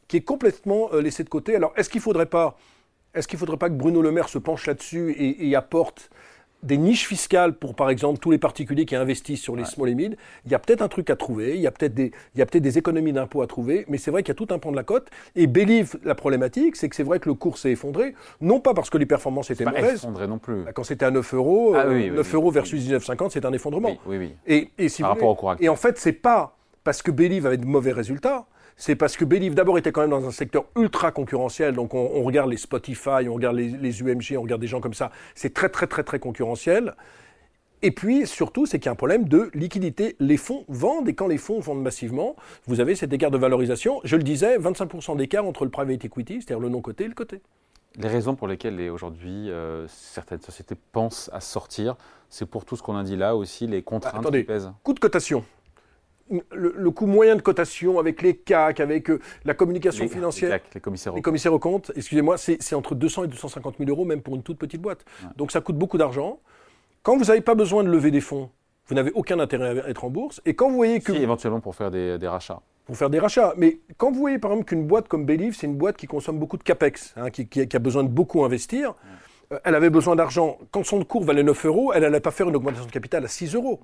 qui 0.08 0.18
est 0.18 0.22
complètement 0.22 0.90
euh, 0.94 1.02
laissé 1.02 1.24
de 1.24 1.30
côté. 1.30 1.56
Alors, 1.56 1.72
est-ce 1.78 1.90
qu'il 1.90 2.00
ne 2.00 2.04
faudrait 2.04 2.26
pas 2.26 2.58
est-ce 3.14 3.28
qu'il 3.28 3.38
ne 3.38 3.40
faudrait 3.40 3.58
pas 3.58 3.70
que 3.70 3.76
Bruno 3.76 4.02
Le 4.02 4.12
Maire 4.12 4.30
se 4.30 4.38
penche 4.38 4.68
là-dessus 4.68 5.16
et, 5.18 5.56
apporte 5.56 6.12
des 6.64 6.78
niches 6.78 7.08
fiscales 7.08 7.54
pour, 7.54 7.76
par 7.76 7.90
exemple, 7.90 8.20
tous 8.20 8.32
les 8.32 8.38
particuliers 8.38 8.86
qui 8.86 8.96
investissent 8.96 9.42
sur 9.42 9.56
les 9.56 9.66
small 9.66 9.90
et 9.90 9.96
mid, 9.96 10.18
il 10.46 10.52
y 10.52 10.56
a 10.56 10.60
peut-être 10.60 10.82
un 10.82 10.88
truc 10.88 11.10
à 11.10 11.16
trouver, 11.16 11.56
il 11.56 11.62
y 11.62 11.68
a 11.68 11.72
peut-être 11.72 11.94
des, 11.94 12.12
il 12.36 12.40
y 12.40 12.42
a 12.42 12.46
peut-être 12.46 12.64
des 12.64 12.78
économies 12.78 13.14
d'impôts 13.14 13.42
à 13.42 13.48
trouver, 13.48 13.86
mais 13.88 13.98
c'est 13.98 14.12
vrai 14.12 14.24
qu'il 14.24 14.30
y 14.30 14.38
a 14.38 14.46
tout 14.46 14.54
un 14.54 14.60
pan 14.60 14.72
de 14.72 14.76
la 14.76 14.84
cote. 14.84 15.08
Et 15.36 15.48
Believe, 15.48 15.98
la 16.04 16.16
problématique, 16.16 16.76
c'est 16.76 16.90
que 16.90 16.96
c'est 16.96 17.04
vrai 17.04 17.20
que 17.20 17.30
le 17.30 17.36
cours 17.36 17.58
s'est 17.58 17.72
effondré, 17.72 18.14
non 18.42 18.60
pas 18.60 18.74
parce 18.74 18.90
que 18.90 18.98
les 18.98 19.06
performances 19.06 19.52
étaient 19.52 19.66
mauvaises. 19.66 19.96
effondré 19.96 20.28
non 20.28 20.38
plus. 20.38 20.64
Bah, 20.64 20.74
quand 20.74 20.84
c'était 20.84 21.06
à 21.06 21.12
9 21.12 21.34
euros, 21.34 21.74
9 21.74 21.82
ah 21.82 21.90
euh, 21.90 22.24
euros 22.34 22.52
versus 22.52 22.84
19,50, 22.84 23.30
c'est 23.32 23.46
un 23.46 23.54
effondrement. 23.54 23.98
Oui, 24.06 24.18
oui. 24.18 24.36
Et, 24.46 24.70
et 24.78 24.90
si 24.90 25.02
par 25.02 25.12
rapport 25.12 25.30
au 25.30 25.36
cours 25.36 25.56
Et 25.60 25.70
en 25.70 25.76
fait, 25.76 25.98
c'est 25.98 26.14
pas 26.14 26.58
parce 26.84 27.02
que 27.02 27.12
Believe 27.12 27.46
avait 27.46 27.58
de 27.58 27.66
mauvais 27.66 27.92
résultats, 27.92 28.46
c'est 28.80 28.96
parce 28.96 29.18
que 29.18 29.26
Believe 29.26 29.56
d'abord 29.56 29.78
était 29.78 29.92
quand 29.92 30.02
même 30.02 30.10
dans 30.10 30.26
un 30.26 30.32
secteur 30.32 30.64
ultra 30.78 31.12
concurrentiel. 31.12 31.76
Donc 31.76 31.94
on, 31.94 32.24
regarde 32.24 32.50
les 32.50 32.58
Spotify, 32.58 33.28
on 33.30 33.34
regarde 33.34 33.58
les, 33.58 34.02
UMG, 34.02 34.38
on 34.38 34.42
regarde 34.42 34.62
des 34.62 34.68
gens 34.68 34.80
comme 34.80 34.94
ça. 34.94 35.12
C'est 35.36 35.54
très 35.54 35.68
très 35.68 35.86
très 35.86 36.04
très 36.04 36.18
concurrentiel. 36.18 36.96
Et 37.82 37.92
puis 37.92 38.26
surtout, 38.26 38.66
c'est 38.66 38.80
qu'il 38.80 38.86
y 38.86 38.90
a 38.90 38.94
un 38.94 38.96
problème 38.96 39.28
de 39.28 39.52
liquidité. 39.54 40.16
Les 40.20 40.38
fonds 40.38 40.64
vendent 40.70 41.10
et 41.10 41.14
quand 41.14 41.28
les 41.28 41.38
fonds 41.38 41.60
vendent 41.60 41.84
massivement, 41.84 42.38
vous 42.68 42.80
avez 42.80 42.96
cet 42.96 43.12
écart 43.12 43.32
de 43.32 43.38
valorisation. 43.38 44.00
Je 44.06 44.16
le 44.16 44.24
disais, 44.24 44.58
25% 44.58 45.18
d'écart 45.18 45.46
entre 45.46 45.66
le 45.66 45.72
private 45.72 46.06
equity, 46.06 46.36
c'est-à-dire 46.36 46.62
le 46.62 46.70
non-coté 46.70 47.04
et 47.04 47.10
le 47.10 47.14
côté. 47.14 47.42
Les 47.98 48.08
raisons 48.08 48.36
pour 48.36 48.48
lesquelles 48.48 48.90
aujourd'hui 48.90 49.50
euh, 49.50 49.88
certaines 49.88 50.42
sociétés 50.42 50.76
pensent 50.94 51.30
à 51.34 51.42
sortir, 51.42 51.98
c'est 52.30 52.46
pour 52.46 52.64
tout 52.64 52.78
ce 52.78 52.84
qu'on 52.84 52.96
a 52.96 53.04
dit 53.04 53.18
là 53.18 53.36
aussi, 53.36 53.68
les 53.68 53.82
contraintes 53.82 54.24
bah, 54.24 54.32
qui 54.32 54.44
pèsent. 54.44 54.72
Coût 54.84 54.94
de 54.94 55.00
cotation 55.00 55.44
le, 56.52 56.92
coût 56.92 57.06
moyen 57.06 57.36
de 57.36 57.42
cotation 57.42 58.00
avec 58.00 58.22
les 58.22 58.36
CAC, 58.36 58.80
avec 58.80 59.10
euh, 59.10 59.20
la 59.46 59.54
communication 59.54 60.08
financière, 60.08 60.60
les, 60.74 60.82
commissaires, 60.82 61.14
les 61.14 61.22
commissaires 61.22 61.54
aux 61.54 61.60
comptes, 61.60 61.92
excusez-moi, 61.96 62.38
c'est 62.38 62.76
entre 62.76 62.96
200 62.96 63.26
et 63.26 63.28
250 63.28 63.76
000 63.78 63.90
euros, 63.90 64.06
même 64.06 64.22
pour 64.22 64.36
une 64.36 64.44
toute 64.44 64.58
petite 64.58 64.82
boîte. 64.82 65.06
Donc 65.38 65.52
ça 65.52 65.62
coûte 65.62 65.78
beaucoup 65.78 65.98
d'argent. 65.98 66.40
Quand 67.04 67.18
vous 67.18 67.26
n'avez 67.26 67.42
pas 67.42 67.56
besoin 67.56 67.84
de 67.84 67.90
lever 67.90 68.12
des 68.12 68.22
fonds, 68.22 68.50
vous 68.88 68.96
n'avez 68.96 69.12
aucun 69.12 69.40
intérêt 69.40 69.82
à 69.82 69.90
être 69.90 70.04
en 70.04 70.10
bourse. 70.10 70.42
Et 70.46 70.56
quand 70.56 70.70
vous 70.70 70.76
voyez 70.76 71.00
que... 71.00 71.14
Si, 71.14 71.22
éventuellement 71.22 71.60
pour 71.60 71.76
faire 71.76 71.92
des, 71.92 72.18
rachats. 72.24 72.62
Pour 72.86 72.98
faire 72.98 73.10
des 73.10 73.20
rachats. 73.20 73.54
Mais 73.56 73.80
quand 73.98 74.12
vous 74.12 74.20
voyez 74.20 74.40
par 74.40 74.52
exemple 74.52 74.68
qu'une 74.68 74.88
boîte 74.88 75.08
comme 75.08 75.26
Believe, 75.26 75.56
c'est 75.56 75.68
une 75.68 75.78
boîte 75.78 75.96
qui 75.96 76.08
consomme 76.08 76.40
beaucoup 76.40 76.58
de 76.58 76.64
CAPEX, 76.64 77.14
hein, 77.16 77.30
qui, 77.30 77.68
a 77.72 77.80
besoin 77.80 78.04
de 78.04 78.10
beaucoup 78.10 78.44
investir, 78.44 78.96
elle 79.64 79.76
avait 79.76 79.90
besoin 79.90 80.16
d'argent. 80.16 80.60
Quand 80.72 80.84
son 80.84 81.04
cours 81.04 81.24
valait 81.24 81.44
9 81.44 81.66
euros, 81.66 81.92
elle 81.94 82.04
n'allait 82.04 82.20
pas 82.20 82.32
faire 82.32 82.50
une 82.50 82.56
augmentation 82.56 82.86
de 82.86 82.92
capital 82.92 83.26
à 83.26 83.28
6 83.28 83.56
euros. 83.56 83.80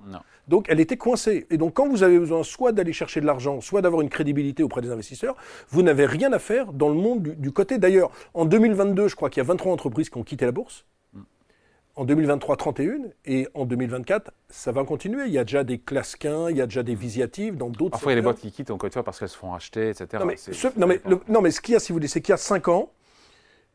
Donc 0.46 0.66
elle 0.68 0.78
était 0.80 0.96
coincée. 0.96 1.46
Et 1.50 1.56
donc 1.56 1.74
quand 1.74 1.88
vous 1.88 2.02
avez 2.02 2.18
besoin 2.18 2.42
soit 2.44 2.72
d'aller 2.72 2.92
chercher 2.92 3.20
de 3.20 3.26
l'argent, 3.26 3.60
soit 3.60 3.82
d'avoir 3.82 4.02
une 4.02 4.08
crédibilité 4.08 4.62
auprès 4.62 4.80
des 4.80 4.90
investisseurs, 4.90 5.34
vous 5.70 5.82
n'avez 5.82 6.06
rien 6.06 6.32
à 6.32 6.38
faire 6.38 6.72
dans 6.72 6.88
le 6.88 6.94
monde 6.94 7.22
du, 7.22 7.50
côté. 7.52 7.78
D'ailleurs, 7.78 8.10
en 8.34 8.44
2022, 8.44 9.08
je 9.08 9.16
crois 9.16 9.28
qu'il 9.28 9.40
y 9.40 9.46
a 9.46 9.48
23 9.48 9.72
entreprises 9.72 10.08
qui 10.08 10.18
ont 10.18 10.22
quitté 10.22 10.44
la 10.44 10.52
bourse. 10.52 10.84
Mm. 11.12 11.20
En 11.96 12.04
2023, 12.04 12.56
31. 12.56 12.98
Et 13.24 13.48
en 13.54 13.64
2024, 13.64 14.30
ça 14.48 14.70
va 14.70 14.84
continuer. 14.84 15.24
Il 15.26 15.32
y 15.32 15.38
a 15.38 15.44
déjà 15.44 15.64
des 15.64 15.78
Clasquins, 15.78 16.48
il 16.48 16.56
y 16.56 16.60
a 16.60 16.66
déjà 16.66 16.84
des 16.84 16.94
Visiatives 16.94 17.56
dans 17.56 17.70
d'autres 17.70 17.92
Parfois, 17.92 18.12
il 18.12 18.14
y 18.14 18.18
a 18.18 18.20
des 18.20 18.24
boîtes 18.24 18.38
qui 18.38 18.52
quittent, 18.52 18.70
encore 18.70 18.86
une 18.86 18.92
fois, 18.92 19.02
parce 19.02 19.18
qu'elles 19.18 19.28
se 19.28 19.36
font 19.36 19.52
acheter, 19.52 19.88
etc. 19.88 20.08
Non, 20.20 20.26
mais, 20.26 20.36
ce, 20.36 20.68
non, 20.76 20.86
mais, 20.86 21.00
non, 21.28 21.40
mais 21.40 21.50
ce 21.50 21.60
qu'il 21.60 21.72
y 21.72 21.76
a, 21.76 21.80
si 21.80 21.90
vous 21.90 21.96
voulez, 21.96 22.08
c'est 22.08 22.20
qu'il 22.20 22.32
y 22.32 22.34
a 22.34 22.38
5 22.38 22.68
ans, 22.68 22.92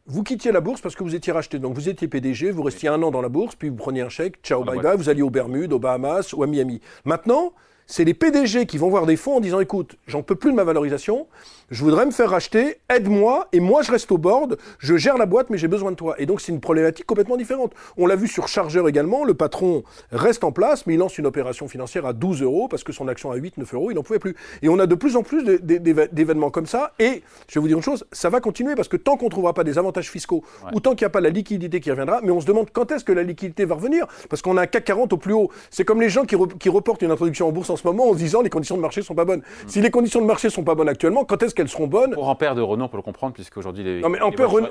vous 0.05 0.23
quittiez 0.23 0.51
la 0.51 0.61
bourse 0.61 0.81
parce 0.81 0.95
que 0.95 1.03
vous 1.03 1.15
étiez 1.15 1.33
racheté. 1.33 1.59
Donc 1.59 1.75
vous 1.75 1.89
étiez 1.89 2.07
PDG, 2.07 2.51
vous 2.51 2.63
restiez 2.63 2.89
un 2.89 3.01
an 3.03 3.11
dans 3.11 3.21
la 3.21 3.29
bourse, 3.29 3.55
puis 3.55 3.69
vous 3.69 3.75
preniez 3.75 4.01
un 4.01 4.09
chèque, 4.09 4.37
ciao, 4.43 4.63
bye 4.63 4.79
bye, 4.79 4.97
vous 4.97 5.09
alliez 5.09 5.21
aux 5.21 5.29
Bermudes, 5.29 5.73
aux 5.73 5.79
Bahamas 5.79 6.33
ou 6.33 6.43
à 6.43 6.47
Miami. 6.47 6.81
Maintenant, 7.05 7.53
c'est 7.91 8.05
les 8.05 8.13
PDG 8.13 8.67
qui 8.67 8.77
vont 8.77 8.89
voir 8.89 9.05
des 9.05 9.17
fonds 9.17 9.35
en 9.35 9.39
disant 9.41 9.59
écoute, 9.59 9.97
j'en 10.07 10.23
peux 10.23 10.35
plus 10.35 10.51
de 10.51 10.55
ma 10.55 10.63
valorisation, 10.63 11.27
je 11.71 11.83
voudrais 11.83 12.05
me 12.05 12.11
faire 12.11 12.29
racheter, 12.29 12.77
aide-moi, 12.89 13.49
et 13.51 13.59
moi 13.59 13.81
je 13.81 13.91
reste 13.91 14.11
au 14.13 14.17
board, 14.17 14.57
je 14.79 14.95
gère 14.95 15.17
la 15.17 15.25
boîte, 15.25 15.49
mais 15.49 15.57
j'ai 15.57 15.67
besoin 15.67 15.91
de 15.91 15.97
toi. 15.97 16.15
Et 16.17 16.25
donc 16.25 16.39
c'est 16.39 16.53
une 16.53 16.61
problématique 16.61 17.05
complètement 17.05 17.35
différente. 17.35 17.73
On 17.97 18.07
l'a 18.07 18.15
vu 18.15 18.29
sur 18.29 18.47
Chargeur 18.47 18.87
également, 18.87 19.25
le 19.25 19.33
patron 19.33 19.83
reste 20.13 20.45
en 20.45 20.53
place, 20.53 20.87
mais 20.87 20.93
il 20.93 20.97
lance 20.97 21.17
une 21.17 21.25
opération 21.25 21.67
financière 21.67 22.05
à 22.05 22.13
12 22.13 22.41
euros 22.43 22.69
parce 22.69 22.85
que 22.85 22.93
son 22.93 23.09
action 23.09 23.29
à 23.31 23.35
8, 23.35 23.57
9 23.57 23.73
euros, 23.73 23.91
il 23.91 23.95
n'en 23.95 24.03
pouvait 24.03 24.19
plus. 24.19 24.37
Et 24.61 24.69
on 24.69 24.79
a 24.79 24.87
de 24.87 24.95
plus 24.95 25.17
en 25.17 25.23
plus 25.23 25.43
d'événements 25.43 26.49
comme 26.49 26.67
ça, 26.67 26.93
et 26.97 27.23
je 27.49 27.55
vais 27.55 27.59
vous 27.59 27.67
dire 27.67 27.77
une 27.77 27.83
chose, 27.83 28.05
ça 28.13 28.29
va 28.29 28.39
continuer 28.39 28.75
parce 28.75 28.87
que 28.87 28.97
tant 28.97 29.17
qu'on 29.17 29.25
ne 29.25 29.31
trouvera 29.31 29.53
pas 29.53 29.65
des 29.65 29.77
avantages 29.77 30.09
fiscaux, 30.09 30.45
ou 30.73 30.79
tant 30.79 30.91
qu'il 30.95 31.03
n'y 31.03 31.07
a 31.07 31.11
pas 31.11 31.21
la 31.21 31.29
liquidité 31.29 31.81
qui 31.81 31.91
reviendra, 31.91 32.21
mais 32.23 32.31
on 32.31 32.39
se 32.39 32.45
demande 32.45 32.69
quand 32.71 32.89
est-ce 32.91 33.03
que 33.03 33.11
la 33.11 33.23
liquidité 33.23 33.65
va 33.65 33.75
revenir, 33.75 34.07
parce 34.29 34.41
qu'on 34.41 34.55
a 34.55 34.61
un 34.61 34.67
CAC 34.67 34.85
40 34.85 35.13
au 35.13 35.17
plus 35.17 35.33
haut. 35.33 35.49
C'est 35.69 35.83
comme 35.83 35.99
les 35.99 36.09
gens 36.09 36.25
qui, 36.25 36.35
qui, 36.59 36.69
reportent 36.69 37.01
une 37.01 37.11
introduction 37.11 37.47
en 37.47 37.51
bourse 37.51 37.69
en 37.69 37.77
ce 37.81 37.87
moment 37.87 38.09
en 38.09 38.13
se 38.13 38.17
disant 38.17 38.41
les 38.41 38.49
conditions 38.49 38.75
de 38.75 38.81
marché 38.81 39.01
sont 39.01 39.15
pas 39.15 39.25
bonnes. 39.25 39.39
Mm. 39.39 39.67
Si 39.67 39.81
les 39.81 39.91
conditions 39.91 40.21
de 40.21 40.25
marché 40.25 40.49
sont 40.49 40.63
pas 40.63 40.75
bonnes 40.75 40.89
actuellement, 40.89 41.25
quand 41.25 41.41
est-ce 41.43 41.55
qu'elles 41.55 41.69
seront 41.69 41.87
bonnes? 41.87 42.15
Ampère 42.17 42.55
de 42.55 42.61
Renault, 42.61 42.85
on 42.85 42.89
peut 42.89 42.97
le 42.97 43.03
comprendre, 43.03 43.33
puisqu'aujourd'hui, 43.33 43.83
les, 43.83 44.01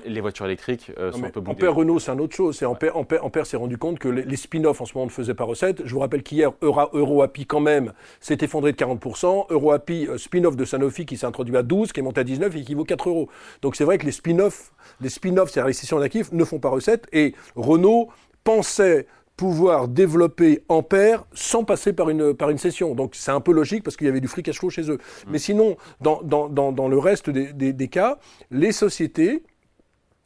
les, 0.06 0.20
voitures, 0.20 0.46
électriques 0.46 0.92
euh, 0.98 1.12
sont 1.12 1.24
un 1.24 1.30
peu 1.30 1.40
Ampère 1.46 1.74
Renault, 1.74 1.98
c'est 1.98 2.10
un 2.10 2.18
autre 2.18 2.34
chose. 2.34 2.56
C'est 2.56 2.66
Ampère, 2.66 2.96
Ampère, 2.96 3.46
s'est 3.46 3.56
rendu 3.56 3.78
compte 3.78 3.98
que 3.98 4.08
les, 4.08 4.36
spin-offs 4.36 4.80
en 4.80 4.84
ce 4.84 4.94
moment 4.94 5.06
ne 5.06 5.10
faisaient 5.10 5.34
pas 5.34 5.44
recette. 5.44 5.82
Je 5.84 5.92
vous 5.92 6.00
rappelle 6.00 6.22
qu'hier, 6.22 6.52
Euro, 6.62 6.88
EuroAPI, 6.92 7.46
quand 7.46 7.60
même, 7.60 7.92
s'est 8.20 8.38
effondré 8.40 8.72
de 8.72 8.76
40%. 8.76 9.46
EuroAPI, 9.50 10.06
euh, 10.08 10.18
spin-off 10.18 10.56
de 10.56 10.64
Sanofi, 10.64 11.06
qui 11.06 11.16
s'est 11.16 11.26
introduit 11.26 11.56
à 11.56 11.62
12, 11.62 11.92
qui 11.92 12.00
est 12.00 12.02
monté 12.02 12.20
à 12.20 12.24
19 12.24 12.56
et 12.56 12.62
qui 12.62 12.74
vaut 12.74 12.84
4 12.84 13.08
euros. 13.08 13.28
Donc 13.62 13.76
c'est 13.76 13.84
vrai 13.84 13.98
que 13.98 14.06
les 14.06 14.12
spin-offs, 14.12 14.72
les 15.00 15.08
spin-offs, 15.08 15.50
c'est-à-dire 15.50 15.68
les 15.68 15.72
sessions 15.72 15.98
d'actifs, 15.98 16.32
ne 16.32 16.44
font 16.44 16.58
pas 16.58 16.68
recette. 16.68 17.06
Et 17.12 17.34
Renault 17.56 18.08
pensait 18.44 19.06
pouvoir 19.40 19.88
développer 19.88 20.62
Ampère 20.68 21.24
sans 21.32 21.64
passer 21.64 21.94
par 21.94 22.10
une, 22.10 22.34
par 22.34 22.50
une 22.50 22.58
session. 22.58 22.94
Donc 22.94 23.14
c'est 23.14 23.30
un 23.30 23.40
peu 23.40 23.52
logique 23.52 23.82
parce 23.82 23.96
qu'il 23.96 24.06
y 24.06 24.10
avait 24.10 24.20
du 24.20 24.28
free 24.28 24.42
cash 24.42 24.58
flow 24.58 24.68
chez 24.68 24.90
eux. 24.90 24.98
Mm. 24.98 25.30
Mais 25.30 25.38
sinon, 25.38 25.76
dans, 26.02 26.20
dans, 26.20 26.50
dans, 26.50 26.88
le 26.88 26.98
reste 26.98 27.30
des, 27.30 27.72
des, 27.72 27.88
cas, 27.88 28.18
les 28.50 28.70
sociétés 28.70 29.42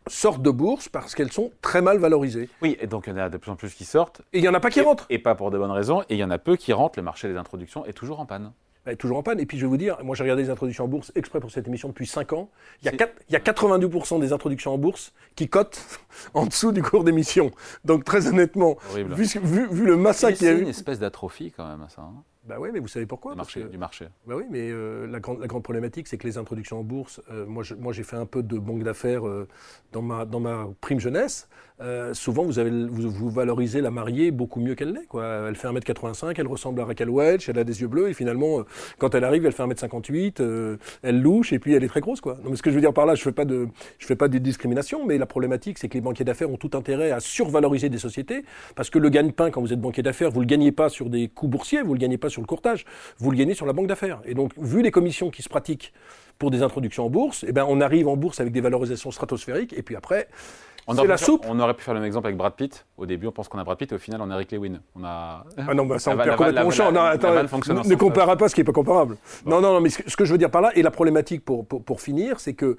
sortent 0.09 0.43
de 0.43 0.51
bourse 0.51 0.89
parce 0.89 1.15
qu'elles 1.15 1.31
sont 1.31 1.53
très 1.63 1.81
mal 1.81 1.99
valorisées. 1.99 2.49
Oui, 2.61 2.77
et 2.81 2.89
donc 2.89 3.05
il 3.07 3.11
y 3.11 3.13
en 3.13 3.19
a 3.19 3.29
de 3.29 3.37
plus 3.37 3.53
en 3.53 3.57
plus 3.57 3.73
qui 3.73 3.85
sortent. 3.85 4.21
Et 4.33 4.39
il 4.39 4.43
n'y 4.43 4.49
en 4.49 4.55
a 4.55 4.59
pas 4.59 4.71
qui 4.71 4.81
rentrent. 4.81 5.07
Et 5.11 5.21
pas 5.21 5.37
pour 5.37 5.53
de 5.53 5.59
bonnes 5.59 5.71
raisons. 5.71 6.03
Et 6.09 6.15
il 6.15 6.19
y 6.19 6.25
en 6.25 6.31
a 6.31 6.39
peu 6.39 6.57
qui 6.57 6.73
rentrent. 6.73 6.99
Le 6.99 7.05
marché 7.05 7.29
des 7.29 7.37
introductions 7.37 7.87
est 7.87 7.93
toujours 7.93 8.19
en 8.19 8.27
panne 8.27 8.51
est 8.87 8.97
toujours 8.97 9.19
en 9.19 9.23
panne. 9.23 9.41
Et 9.41 9.47
puis 9.47 9.59
je 9.59 9.65
vais 9.65 9.69
vous 9.69 9.77
dire, 9.77 10.03
moi 10.05 10.15
j'ai 10.15 10.23
regardé 10.23 10.43
les 10.43 10.51
introductions 10.51 10.85
en 10.85 10.89
bourse 10.89 11.13
exprès 11.15 11.41
pour 11.41 11.51
cette 11.51 11.67
émission 11.67 11.89
depuis 11.89 12.07
5 12.07 12.33
ans. 12.33 12.51
Il 12.83 12.87
y 12.87 12.89
a, 12.89 13.09
il 13.29 13.33
y 13.33 13.37
a 13.37 13.41
92% 13.41 14.21
des 14.21 14.33
introductions 14.33 14.75
en 14.75 14.79
bourse 14.79 15.13
qui 15.37 15.49
cotent 15.49 15.81
en 16.35 16.47
dessous 16.47 16.73
du 16.73 16.83
cours 16.83 17.05
d'émission. 17.05 17.51
Donc 17.85 18.05
très 18.05 18.27
honnêtement, 18.29 18.77
vu, 18.95 19.25
vu, 19.71 19.87
le 19.87 19.97
massacre 19.97 20.39
qu'il 20.39 20.47
y 20.47 20.51
a 20.51 20.53
eu. 20.53 20.57
C'est 20.57 20.63
une 20.63 20.69
espèce 20.69 20.99
d'atrophie 20.99 21.53
quand 21.57 21.67
même 21.67 21.87
ça. 21.89 22.03
Hein. 22.03 22.23
Bah 22.45 22.57
oui, 22.59 22.69
mais 22.73 22.79
vous 22.79 22.89
savez 22.89 23.07
pourquoi 23.07 23.33
Du 23.33 23.39
marché. 23.39 23.65
du 23.65 23.79
marché. 23.79 24.07
Bah 24.27 24.35
oui, 24.37 24.45
mais 24.51 24.71
euh, 24.71 25.07
la, 25.07 25.19
grande, 25.19 25.41
la 25.41 25.47
grande 25.47 25.63
problématique, 25.63 26.07
c'est 26.07 26.19
que 26.19 26.27
les 26.27 26.37
introductions 26.37 26.79
en 26.79 26.83
bourse, 26.83 27.23
euh, 27.31 27.47
moi, 27.47 27.65
moi 27.79 27.95
j'ai 27.95 28.03
fait 28.03 28.17
un 28.17 28.27
peu 28.27 28.43
de 28.43 28.59
banque 28.59 28.83
d'affaires 28.83 29.27
euh, 29.27 29.49
dans, 29.93 30.03
ma, 30.03 30.27
dans 30.27 30.41
ma 30.41 30.69
prime 30.83 31.01
jeunesse. 31.01 31.49
Souvent, 32.13 32.45
vous, 32.45 32.59
avez, 32.59 32.71
vous, 32.71 33.11
vous, 33.11 33.31
valorisez 33.31 33.81
la 33.81 33.91
mariée 33.91 34.31
beaucoup 34.31 34.61
mieux 34.61 34.75
qu'elle 34.75 34.93
l'est. 34.93 35.07
Quoi. 35.07 35.25
Elle 35.49 35.57
fait 35.57 35.69
1m85, 35.69 36.35
elle 36.37 36.47
ressemble 36.47 36.81
à 36.81 36.85
Raquel 36.85 37.11
Welch, 37.11 37.49
elle 37.49 37.59
a 37.59 37.65
des 37.65 37.81
yeux 37.81 37.89
bleus, 37.89 38.09
et 38.09 38.15
finalement, 38.15 38.63
quand 38.99 39.15
elle 39.15 39.25
arrive, 39.25 39.45
elle 39.47 39.53
fait 39.53 39.65
1m58, 39.65 40.79
elle 41.03 41.21
louche, 41.21 41.53
et 41.53 41.59
puis 41.59 41.75
elle 41.75 41.85
est 41.85 41.89
très 41.89 42.01
grosse. 42.01 42.21
Quoi. 42.21 42.39
Donc, 42.45 42.57
ce 42.57 42.63
que 42.63 42.71
je 42.71 42.75
veux 42.75 42.81
dire 42.81 42.93
par 42.93 43.07
là, 43.07 43.15
je 43.15 43.21
ne 43.21 43.25
fais, 43.25 43.33
pas 43.33 43.45
de, 43.45 43.69
je 43.99 44.07
fais 44.07 44.17
pas 44.17 44.29
de 44.29 44.39
discrimination, 44.39 45.05
mais 45.05 45.19
la 45.19 45.27
problématique, 45.27 45.79
c'est 45.79 45.89
que 45.89 45.95
les 45.95 46.01
banquiers 46.01 46.25
d'affaires 46.25 46.51
ont 46.51 46.57
tout 46.57 46.71
intérêt 46.75 47.11
à 47.11 47.21
survaloriser 47.21 47.89
des 47.89 47.99
sociétés, 47.99 48.45
parce 48.77 48.91
que 48.91 48.99
le 48.99 49.09
gagne-pain, 49.09 49.51
quand 49.51 49.61
vous 49.61 49.73
êtes 49.73 49.81
banquier 49.81 50.03
d'affaires, 50.03 50.31
vous 50.31 50.41
ne 50.41 50.45
le 50.45 50.49
gagnez 50.49 50.73
pas 50.73 50.89
sur 50.89 51.11
des 51.11 51.29
coûts 51.29 51.49
boursiers, 51.49 51.83
vous 51.83 51.91
ne 51.91 51.95
le 51.95 52.01
gagnez 52.01 52.19
pas 52.19 52.31
sur 52.31 52.41
le 52.41 52.47
courtage, 52.47 52.85
vous 53.19 53.31
le 53.31 53.37
gagnez 53.37 53.55
sur 53.55 53.67
la 53.67 53.73
banque 53.73 53.87
d'affaires. 53.87 54.21
Et 54.25 54.35
donc, 54.35 54.53
vu 54.59 54.83
les 54.83 54.91
commissions 54.91 55.31
qui 55.31 55.43
se 55.43 55.49
pratiquent 55.49 55.93
pour 56.39 56.51
des 56.51 56.63
introductions 56.63 57.07
en 57.07 57.11
bourse, 57.11 57.45
eh 57.49 57.53
ben, 57.53 57.65
on 57.69 57.81
arrive 57.81 58.09
en 58.09 58.17
bourse 58.17 58.41
avec 58.41 58.53
des 58.53 58.61
valorisations 58.61 59.11
stratosphériques, 59.11 59.73
et 59.77 59.83
puis 59.83 59.97
après, 59.97 60.29
c'est 60.93 61.07
la 61.07 61.17
soupe. 61.17 61.47
On 61.49 61.59
aurait 61.61 61.75
pu 61.75 61.83
faire 61.83 61.95
le 61.95 62.01
même 62.01 62.07
exemple 62.07 62.27
avec 62.27 62.37
Brad 62.37 62.55
Pitt. 62.55 62.87
Au 62.97 63.07
début, 63.07 63.27
on 63.27 63.33
pense 63.33 63.49
qu'on 63.49 63.59
a 63.59 63.65
Brad 63.65 63.79
Pitt, 63.79 63.91
et 63.93 63.95
au 63.95 63.99
final, 63.99 64.21
on 64.23 64.31
a 64.31 64.35
Eric 64.35 64.53
Lewin. 64.53 64.81
On 64.95 65.05
a... 65.05 65.45
Ah 65.57 65.75
non, 65.75 65.87
bah, 65.87 65.99
ça, 65.99 66.13
on 66.13 66.17
perd 66.17 66.37
complètement 66.37 66.71
champ. 66.71 66.93
Non, 66.93 67.03
attends, 67.03 67.35
ne, 67.35 67.95
comparez 67.95 68.37
pas 68.37 68.49
ce 68.49 68.55
qui 68.55 68.61
n'est 68.61 68.65
pas 68.65 68.73
comparable. 68.73 69.17
Non, 69.47 69.61
non, 69.61 69.73
non, 69.73 69.81
mais 69.81 69.91
ce 69.91 70.17
que 70.17 70.25
je 70.25 70.33
veux 70.33 70.39
dire 70.39 70.51
par 70.51 70.63
là, 70.63 70.71
et 70.75 70.83
la 70.83 70.91
problématique 70.91 71.45
pour, 71.45 71.67
pour, 71.67 71.83
pour 71.83 72.01
finir, 72.01 72.41
c'est 72.41 72.55
que 72.55 72.77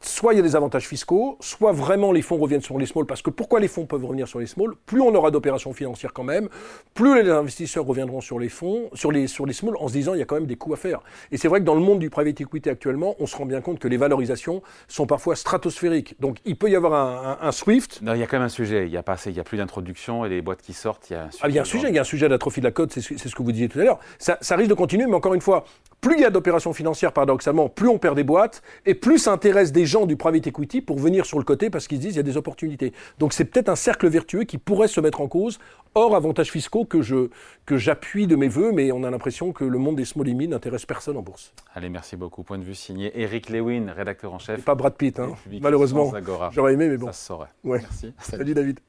soit 0.00 0.32
il 0.32 0.36
y 0.36 0.40
a 0.40 0.42
des 0.42 0.56
avantages 0.56 0.86
fiscaux, 0.86 1.36
soit 1.40 1.72
vraiment 1.72 2.12
les 2.12 2.22
fonds 2.22 2.36
reviennent 2.36 2.62
sur 2.62 2.78
les 2.78 2.86
small, 2.86 3.06
parce 3.06 3.22
que 3.22 3.30
pourquoi 3.30 3.60
les 3.60 3.68
fonds 3.68 3.86
peuvent 3.86 4.04
revenir 4.04 4.28
sur 4.28 4.38
les 4.38 4.46
small 4.46 4.74
Plus 4.86 5.00
on 5.00 5.14
aura 5.14 5.30
d'opérations 5.30 5.72
financières 5.72 6.12
quand 6.12 6.24
même, 6.24 6.48
plus 6.94 7.22
les 7.22 7.30
investisseurs 7.30 7.84
reviendront 7.84 8.20
sur 8.20 8.38
les 8.38 8.48
fonds, 8.48 8.90
sur 8.94 9.12
les, 9.12 9.26
sur 9.26 9.46
les 9.46 9.52
small, 9.52 9.76
en 9.78 9.88
se 9.88 9.92
disant 9.92 10.14
il 10.14 10.20
y 10.20 10.22
a 10.22 10.24
quand 10.24 10.36
même 10.36 10.46
des 10.46 10.56
coûts 10.56 10.72
à 10.72 10.76
faire. 10.76 11.00
Et 11.32 11.36
c'est 11.36 11.48
vrai 11.48 11.60
que 11.60 11.64
dans 11.64 11.74
le 11.74 11.80
monde 11.80 11.98
du 11.98 12.10
private 12.10 12.40
equity 12.40 12.70
actuellement, 12.70 13.16
on 13.18 13.26
se 13.26 13.36
rend 13.36 13.46
bien 13.46 13.60
compte 13.60 13.78
que 13.78 13.88
les 13.88 13.96
valorisations 13.96 14.62
sont 14.86 15.06
parfois 15.06 15.36
stratosphériques. 15.36 16.20
Donc 16.20 16.38
il 16.44 16.56
peut 16.56 16.70
y 16.70 16.76
avoir 16.76 17.42
un, 17.42 17.52
Swift. 17.52 18.00
Non, 18.02 18.14
il 18.14 18.20
y 18.20 18.22
a 18.22 18.26
quand 18.26 18.36
même 18.36 18.46
un 18.46 18.50
sujet, 18.50 18.86
il 18.86 18.90
n'y 18.90 18.96
a, 18.96 19.02
pas 19.02 19.16
il 19.26 19.32
y 19.32 19.40
a 19.40 19.44
plus 19.44 19.58
d'introduction 19.58 20.24
et 20.24 20.28
les 20.28 20.42
boîtes 20.42 20.62
qui 20.62 20.74
sortent, 20.74 21.10
il 21.10 21.14
y 21.14 21.16
a 21.16 21.24
un 21.24 21.30
sujet. 21.30 21.42
Ah, 21.42 21.48
il 21.48 21.54
y 21.54 21.58
a 21.58 21.62
un 21.62 21.64
sujet, 21.64 21.88
il 21.88 21.94
y 21.94 21.98
a 21.98 22.02
un 22.02 22.04
sujet 22.04 22.28
d'atrophie 22.28 22.60
de 22.60 22.66
la 22.66 22.70
cote, 22.70 22.92
c'est 22.92 23.00
ce 23.00 23.34
que 23.34 23.42
vous 23.42 23.52
disiez 23.52 23.68
tout 23.68 23.80
à 23.80 23.84
l'heure. 23.84 23.98
Ça, 24.18 24.38
ça 24.40 24.54
risque 24.56 24.70
de 24.70 24.74
continuer, 24.74 25.06
mais 25.06 25.14
encore 25.14 25.34
une 25.34 25.40
fois, 25.40 25.64
plus 26.00 26.14
il 26.14 26.20
y 26.20 26.24
a 26.24 26.30
d'opérations 26.30 26.72
financières, 26.72 27.12
paradoxalement, 27.12 27.68
plus 27.68 27.88
on 27.88 27.98
perd 27.98 28.14
des 28.14 28.22
boîtes, 28.22 28.62
et 28.86 28.94
plus 28.94 29.18
ça 29.18 29.32
intéresse 29.32 29.72
des 29.72 29.86
gens 29.88 30.06
du 30.06 30.16
private 30.16 30.46
equity 30.46 30.80
pour 30.80 30.98
venir 30.98 31.26
sur 31.26 31.38
le 31.38 31.44
côté 31.44 31.70
parce 31.70 31.88
qu'ils 31.88 31.98
disent 31.98 32.10
qu'il 32.10 32.18
y 32.18 32.20
a 32.20 32.22
des 32.22 32.36
opportunités. 32.36 32.92
Donc 33.18 33.32
c'est 33.32 33.44
peut-être 33.44 33.68
un 33.68 33.76
cercle 33.76 34.08
vertueux 34.08 34.44
qui 34.44 34.58
pourrait 34.58 34.86
se 34.86 35.00
mettre 35.00 35.20
en 35.20 35.26
cause, 35.26 35.58
hors 35.96 36.14
avantages 36.14 36.50
fiscaux 36.50 36.84
que, 36.84 37.02
je, 37.02 37.30
que 37.66 37.76
j'appuie 37.76 38.26
de 38.26 38.36
mes 38.36 38.48
voeux, 38.48 38.70
mais 38.70 38.92
on 38.92 39.02
a 39.02 39.10
l'impression 39.10 39.52
que 39.52 39.64
le 39.64 39.78
monde 39.78 39.96
des 39.96 40.04
small 40.04 40.26
limits 40.26 40.48
n'intéresse 40.48 40.86
personne 40.86 41.16
en 41.16 41.22
bourse. 41.22 41.52
Allez, 41.74 41.88
merci 41.88 42.16
beaucoup. 42.16 42.42
Point 42.44 42.58
de 42.58 42.64
vue 42.64 42.74
signé 42.74 43.10
Eric 43.20 43.50
Lewin, 43.50 43.92
rédacteur 43.92 44.32
en 44.32 44.38
chef. 44.38 44.62
pas 44.64 44.74
Brad 44.74 44.94
Pitt, 44.94 45.18
hein. 45.18 45.34
malheureusement. 45.60 46.12
J'aurais 46.52 46.74
aimé, 46.74 46.88
mais 46.88 46.96
bon. 46.96 47.06
Ça 47.06 47.12
se 47.12 47.26
saurait. 47.26 47.48
Merci. 47.64 48.12
Salut 48.18 48.54
David. 48.54 48.80